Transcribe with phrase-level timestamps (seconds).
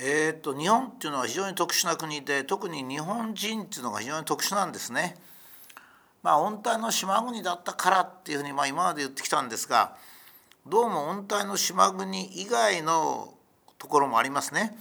[0.00, 5.16] えーと、日本っていうのは非常に特殊な国で特に日本人っていうのが非常に特殊なんですね。
[6.22, 9.96] まあ温帯の島国だったからっていうふうにまあ今まで言ってきたんですが
[10.66, 13.34] どうも温帯の島国以外の
[13.78, 14.78] ところもありますね。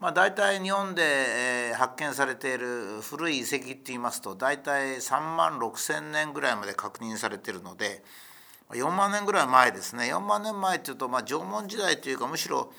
[0.00, 8.02] まあ、大体日本で発見されている古い遺跡っていいますと大体3万6,000年ぐらいまで確認されているので
[8.70, 12.72] 4万年ぐらい前ですね4万年前っていうとまあ縄文時代というかむしろ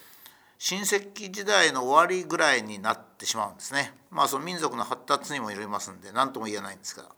[0.64, 3.96] 新石器時代の終わりぐらいになってしまうんですね。
[4.12, 7.10] まあその民族の発達にもよりますんで何とも言えないんですが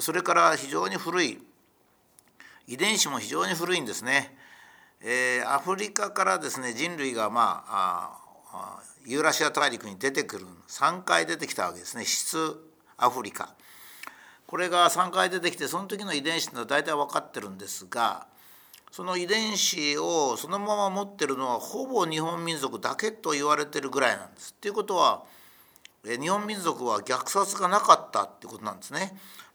[0.00, 1.38] それから非常に古い
[2.66, 4.34] 遺伝子も非常に古いんですね。
[5.02, 8.18] えー、アフリカからですね人類がまあ
[8.54, 12.38] あユーラシア大陸に出てくる3回出てきたわけですね質
[12.96, 13.54] アフリカ。
[14.46, 18.26] これが3回出てきてその時の遺伝子ってのは大体分かってるんですが
[18.96, 24.54] その遺伝子をそのまま持ってるのはほぼ日本民族だけと言われてるぐらいなんです。
[24.56, 25.22] っていうことは
[26.02, 29.14] 日本民族は虐殺がなかったってことなんですね。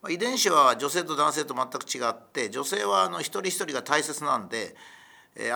[0.09, 4.75] 遺伝子は女性と男性と全く違って女性はあの一人一人が大切なんで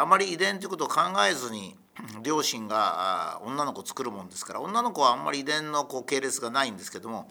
[0.02, 1.76] あまり遺伝ということを考えずに
[2.24, 7.30] 両親が女の子を作るもんですから女の子はあんまり遺伝のこう系列がないんですけども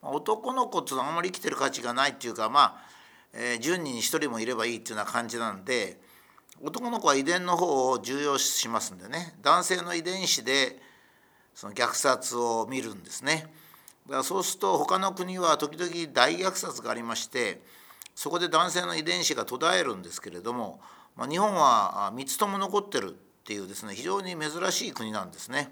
[0.00, 2.92] 男の子っていうのはあんまり生きてる価値がないっていうかまあ
[3.34, 5.98] えー、10人に1人もいればいいっていうような感じなんで
[6.62, 10.80] 男の子は遺伝の方を重要視しますんでね男性の遺伝子で
[11.54, 13.52] その虐殺を見るんですね。
[14.06, 17.60] だからそうすると他の国は時々大虐殺がありまして
[18.14, 20.80] そこで男性の遺伝子が途絶えるんですけれども、
[21.16, 23.12] まあ、日本は3つとも残ってるっ
[23.44, 25.70] ていうですね非常に珍しい国なんですね。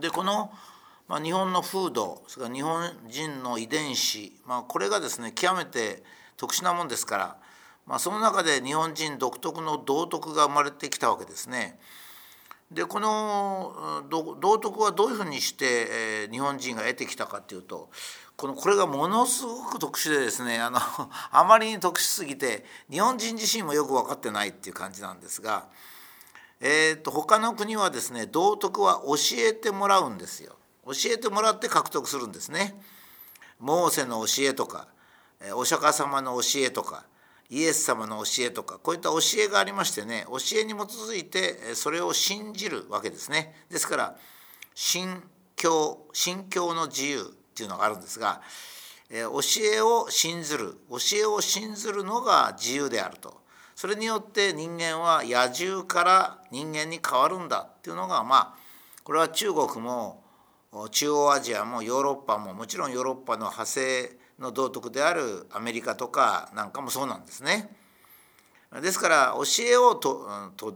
[0.00, 0.52] でこの、
[1.08, 6.02] まあ、日本の風土それから日本人の遺伝子、まあ、これがですね極めて
[6.36, 7.36] 特殊なもんですから、
[7.86, 11.78] まあ、その中で日本人独特の道徳が生まれてきたわけですね。
[12.70, 15.66] でこの道徳はどういうふうにして、
[16.24, 17.90] えー、日本人が得てきたかっていうと
[18.36, 20.80] このこれがものすごく特殊でですねあの
[21.30, 25.68] あまりに特殊すぎて日本人自身もよく分かってないっていう感じなんですが、
[26.60, 32.78] えーと、他の国はですね道徳は教えてもらうんですよ教えてもらって獲得するんですね。
[33.58, 34.88] モーセの教えとか
[35.52, 37.04] お釈迦様の教えとか
[37.50, 43.54] イエス様の教えとかこういった教えがありましてね教えに基づいてそれを信じるわけですね。
[43.70, 44.16] ですから
[44.74, 45.22] 信
[45.56, 48.40] 教信教の自由っていうのがあるんですが
[49.10, 53.42] 教えを信ずる教えを信ずるのが自由であると
[53.76, 58.54] それによって人間は野獣から人間に変わるんだっていうのがまあ
[59.02, 60.22] これは中国も
[60.90, 67.70] 中央アジアもヨーロッパももちろんヨーロッパの派生の道徳であるアメリカとかなんかもそうなんですね。
[68.82, 70.74] ですから教えをとと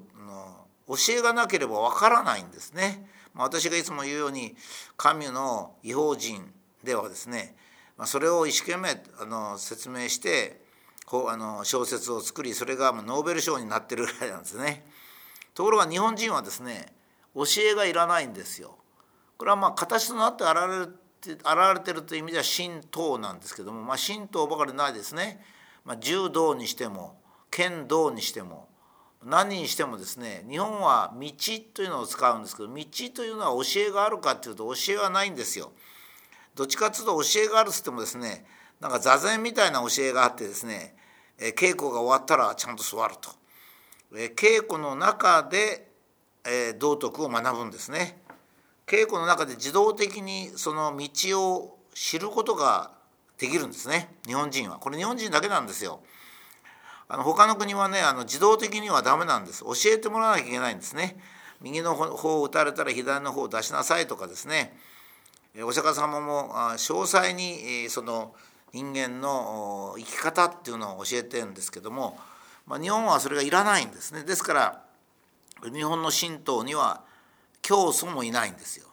[0.87, 3.09] 教えがなければわからないんですね。
[3.35, 4.57] 私がいつも言うように
[4.97, 6.53] 神の違法人
[6.83, 7.57] ではですね
[8.05, 10.63] それを一生懸命あの説明して
[11.11, 14.85] あの小説を作りそれがノーベル賞になってるぐらいなんですね。
[15.55, 16.93] ところが日本人はですね
[17.35, 18.77] 教えがいらないんですよ。
[19.37, 20.55] これはまあ形となって現
[20.89, 25.41] れる現れてるという意味では神道なんですけども、まあ、神道ばかりないですね、
[25.85, 27.19] まあ、柔道にしても
[27.51, 28.69] 剣道にしても
[29.25, 31.31] 何にしてもですね日本は道
[31.75, 32.85] というのを使うんですけど道
[33.15, 35.73] というのは教えがあるかっていうと教えはないんですよ。
[36.55, 38.45] どっちかっていうと教えがあるっつってもですね
[38.81, 40.95] なんか座禅みたいな教えがあってですね
[41.39, 43.31] 稽古が終わったらちゃんと座ると。
[44.13, 45.89] 稽古の中で
[46.79, 48.21] 道徳を学ぶんですね。
[48.89, 52.91] 稽古の中で自動的にその道を知ることが
[53.39, 54.09] できるんですね。
[54.27, 54.79] 日本人は。
[54.79, 56.01] これ日本人だけなんですよ。
[57.09, 59.63] あの他の国はねあの自動的にはダメなんです。
[59.63, 61.19] 教えてもらわなきゃいけないんですね。
[61.61, 64.77] 右の方を打たれたら左の方を出しなさいとかですね。
[65.63, 68.35] お釈迦様も詳細にその
[68.73, 72.19] 人間の生き方っていうのを教えてるんですけども、
[72.67, 74.25] まあ、日本はそれがいらないんですね。
[74.25, 74.83] ですから
[75.73, 77.03] 日本の神道には
[77.69, 78.87] 教祖もいないんですよ。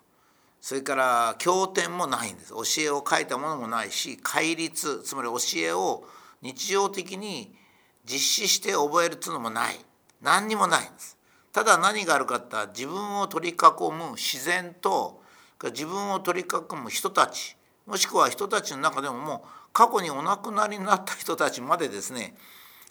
[0.60, 2.50] それから経典もないんです。
[2.50, 6.04] 教えを書いたものもないし戒律つまり教えを
[6.42, 7.56] 日常的に
[8.04, 9.78] 実施して覚えるっていうのもない。
[10.22, 11.18] 何にもないんです。
[11.54, 15.22] ただ何があるかって自分を取り囲む自然と
[15.64, 17.56] 自分を取り囲む人たち
[17.86, 22.36] もしくは人たちの中でももう過去にお亡くなりになった人たちまでですね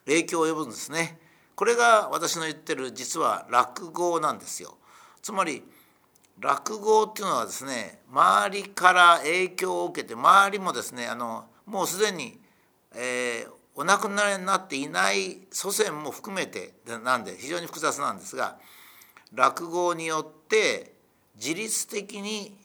[0.06, 1.18] 影響を及ぶんですね。
[1.54, 4.78] これが私の言ってる実は落語なんですよ。
[5.20, 5.62] つまり
[6.40, 12.38] 落語っていうのはですね周りから影響を受けて周りもですねあのもうすでに、
[12.94, 18.56] えー、お亡くなりになっていない祖先も含めてなんで非常に複雑なんですが
[19.32, 20.92] 落語によって
[21.36, 22.56] 自律的に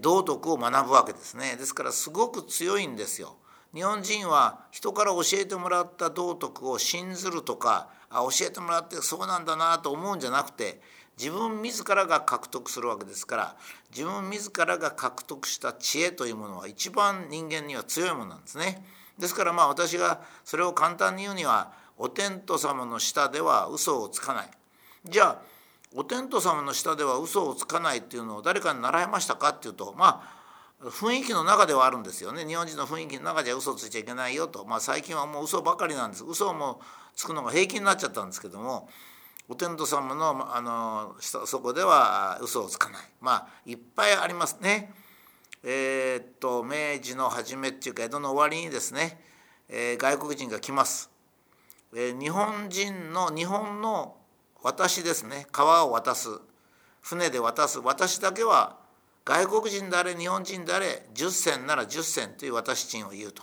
[0.00, 3.36] 道徳を学ぶわけですねですからすごく強いんですよ。
[3.74, 10.80] 日本人は人から教えてもらった道徳を信ずるとかあ教えてもらってそうなんだなと思うんじゃなくて
[11.18, 13.56] 自分自らが獲得するわけですから
[13.90, 18.84] 自分自らが獲得した知恵というものは一番人間には強いものなんですね。
[19.18, 24.50] ですからまあ私がそれを簡単に言うにはお天道様の下では嘘をつかない。
[25.04, 25.54] じゃあ
[25.94, 30.44] お天道様の下では嘘をつかないっていうのを誰かに習いましたかっていうとまあ
[30.88, 36.80] 雰囲気の中ではあるんですよね日本人の雰囲気の中じゃ嘘ついちゃいけないよと、まあ、最近はもう嘘ばかりなんです嘘も
[37.14, 38.88] つくのが平気になっちゃったんですけども
[39.46, 43.02] お天道様のあのそこでは嘘をつかない。
[43.20, 44.92] まあいっぱいありますね。
[45.62, 49.20] えー、っと明治の初めっていうか江戸の終わりにですね、
[49.68, 51.10] えー、外国人が来ます。
[51.94, 54.16] えー、日本人の日本の
[54.62, 55.46] 私ですね。
[55.52, 56.28] 川を渡す。
[57.02, 57.80] 船で渡す。
[57.80, 58.78] 私だけは
[59.26, 63.42] 外国人であれ日本人であれ10銭なら10銭という渡し賃を言うと。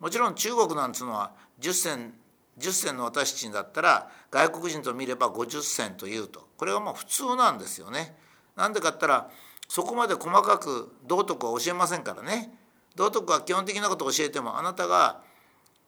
[0.00, 2.14] もちろん中国なんつうのは10銭
[2.58, 6.48] 10銭の渡し賃だったら外国人と見れば50銭というと。
[6.56, 8.16] これはもう普通なんですよね。
[8.56, 9.30] なんでかったら
[9.68, 12.56] そこまで細かく道徳は教えませんからね。
[12.96, 15.22] 道徳は基本的なことを教えてもあなたが、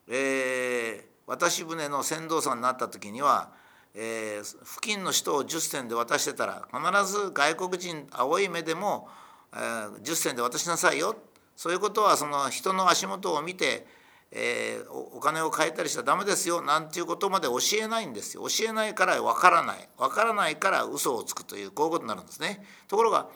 [0.08, 3.50] えー、渡し船の船頭さんになった時には
[3.98, 9.08] えー、付近の人を10銭で渡してたら必ず外国人青い目でも、
[9.54, 11.16] えー、10銭で渡しなさいよ。
[11.56, 13.86] そういうことはその人の足元を見て、
[14.32, 22.64] えー、お金を変えたりしたらダメですよなんていうことまで教えないんですよ教えないから分からない分からないから嘘をつくというこういうことになるんですね。
[22.88, 23.28] ところが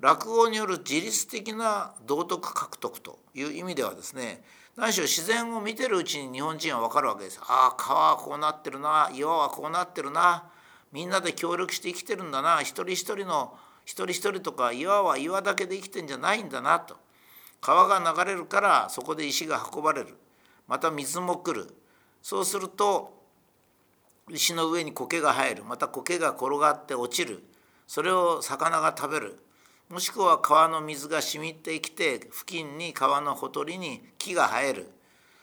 [0.00, 4.42] 落語による自律的な道徳獲得という意味ではですね
[4.76, 7.40] 何しろ自然を見てるうちに日本人は分かるわけです。
[7.42, 10.50] ああ川はこうなってるな岩はこうなってるな
[10.92, 16.96] みんなで協力して生きてるんだな一人一人の一人一人とか岩は岩だけで生きてんじゃないんだなと
[17.60, 20.14] 川が流れるからそこで石が運ばれる。
[20.66, 21.74] また水も来る。
[22.22, 23.14] そうすると
[24.30, 25.64] 石の上に苔が生える。
[25.64, 27.42] また苔が転がって落ちる。
[27.86, 29.38] それを魚が食べる。
[29.88, 34.90] もしくは川の水が染みてきて付近に川のほとりに木が生える。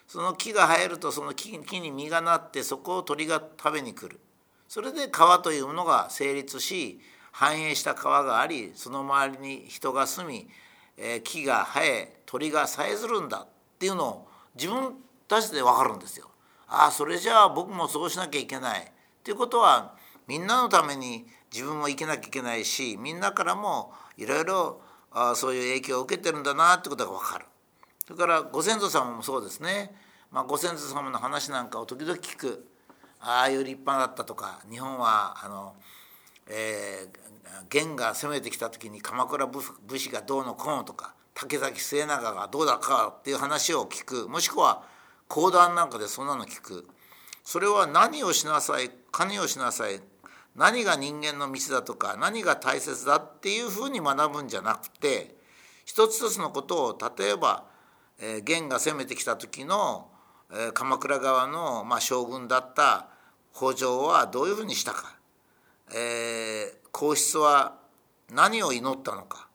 [0.07, 4.19] その木が生えるとその木に実がなってそこを鳥が食べに来る。
[4.67, 6.99] それで川というものが成立し
[7.31, 10.49] 繁栄した川がありその周りに人が住み、
[10.97, 13.47] え、木が生え鳥がさえずるんだっ
[13.79, 14.95] ていうのを自分
[15.27, 16.29] たちで分かるんですよ。
[16.67, 18.81] ああそれじゃあ僕もそうしなきゃいけない。
[18.81, 18.85] っ
[19.23, 19.95] ていうことは
[20.27, 24.81] みんなのために自分も生きなきゃいけないしみんなからもいろいろ
[25.35, 27.45] そういう影響を受けてるんだなってことが分かる。
[28.07, 29.95] それからご先祖様もそうですね、
[30.31, 32.67] まあ、ご先祖様の話なんかを時々聞く。
[33.25, 35.75] ああいう立派だったとか日本はあの、
[36.47, 44.29] えー、元が攻めてきた時に鎌倉武士がどうのこうのとか竹崎末長がどうだかっていう話を聞く。
[44.29, 44.83] もしくは
[45.27, 46.87] 講談なんかでそんなの聞く。
[47.43, 49.99] それは何をしなさい何をしなさい
[50.55, 55.35] 何が人間の道だとか何が大切だっていうふうに学ぶんじゃなくて
[55.85, 57.65] 一つ一つのことを例えば、
[58.19, 60.09] えー、元が攻めてきた時の、
[60.51, 63.07] えー、鎌倉側の、まあ、将軍だった
[63.53, 65.17] 北条はどういうふうにしたか、
[65.91, 67.77] えー、皇室は
[68.31, 69.47] 何を祈ったのか。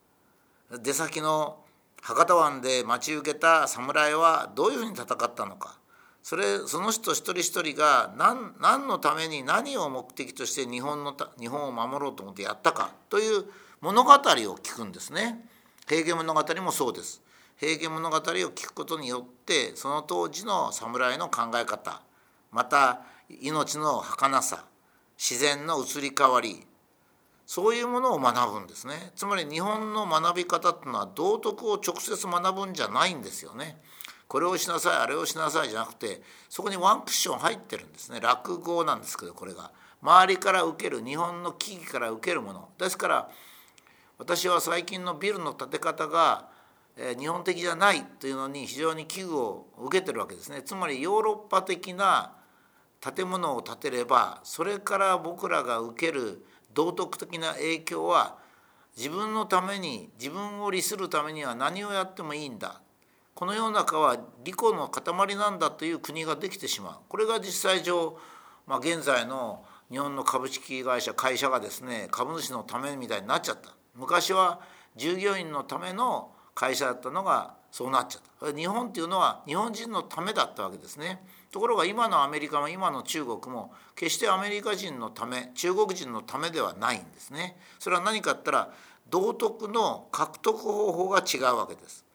[0.83, 1.63] 出先の
[2.01, 5.79] 博多湾で待ち受けた侍はどういうふうに戦ったのか。
[6.21, 12.93] それその人一人一人が何何のために何を目的として日本の日本を守ろうと思ってやったか。
[13.09, 13.45] という
[13.81, 15.45] 物語を聞くんですね。
[15.87, 17.21] 平家物語もそうです。
[17.57, 22.01] 平家物語を聞くことによってその当時の侍の考え方。
[22.51, 23.01] また
[23.41, 24.65] 命の儚さ。
[25.19, 26.65] 自然の移り変わり。
[27.45, 29.11] そういうものを学ぶんですね。
[29.15, 33.81] つまり日本の学び方っていうのは道徳を直接学ぶんじゃないんですよね。
[34.27, 38.19] これをしなさいあれをしなさいじゃなくてそこにワンクッション入ってるんですね。
[38.21, 39.71] 落語なんですけどこれが。
[40.01, 42.69] 周りから受ける日本の危機から受けるもの。
[42.77, 43.29] ですから
[44.19, 46.47] 私は最近のビルの建て方が
[47.17, 50.61] 日本的じゃないというのに非常に危惧を受けてるわけですね。
[50.61, 52.35] つまりヨーロッパ的な
[53.01, 58.37] 建物を建てればそれから僕らが受ける道徳的な影響は
[58.97, 62.81] 自分のために自分を利するためには何をやってもいいんだ。
[63.33, 66.93] この世の中は利己の塊なんだという国ができてしまう。
[67.07, 68.17] これが実際上、
[68.67, 73.69] まあ、現在の日本の株式会社会社がですね株主のためみたいになっちゃった。
[73.95, 74.59] 昔は
[74.97, 78.53] 従業員のための会社だったのがそうなっちゃった。
[78.53, 81.23] 日本っていうのは日本人のためだったわけですね。
[81.51, 87.57] ところが今のアメリカも今の中国も決してアメリカ人のため中国人のためではないんですね。
[87.79, 88.73] それは何かったら
[89.09, 92.05] 道徳の獲得方法が違うわけです。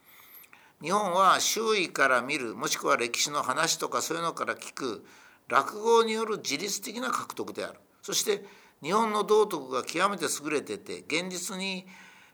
[0.81, 5.05] 日本は周囲から見るもしくは歴史の話とかそういうのから聞く
[5.49, 8.45] 落語による自律的な獲得であるそして
[8.83, 11.87] 日本の道徳が極めて優れてて現実に、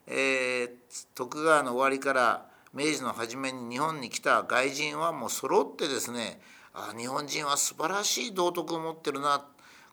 [0.07, 0.69] えー、
[1.15, 6.41] 徳川の終わりから明治の初めに日本に来た外人はもう揃ってですね
[6.73, 9.45] あ日本人は素晴らしい道徳を持ってるな。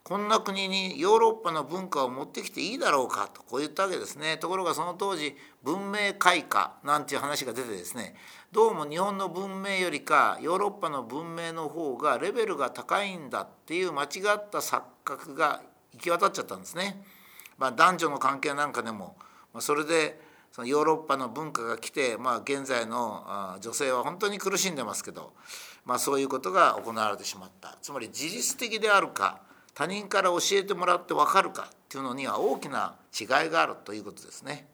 [0.03, 3.29] こんな国にヨーロッパの文化を持ってきていいだろうか。
[3.31, 4.37] とこう言ったわけですね。
[4.37, 8.15] ところがその当時文明開化なんていう話が出てですね。
[8.51, 15.61] どうも日本の文明よりかヨーロッパの文明の方がレベルが高いんだっていう間違った錯覚が
[15.93, 17.03] 行き渡っちゃったんですね。
[17.57, 19.17] まあ、男女の関係なんかでも
[19.53, 20.19] まそれで
[20.51, 25.33] そのヨーロッパの文化が来て、まあ、現在の女性は本当に苦しんでますけど、
[25.85, 29.41] まあ、そういうことが行われてしまったつまり事実的であるか
[29.73, 34.67] 他人から教えてもらって分かるかっていうのには大きな違いがあるということですね。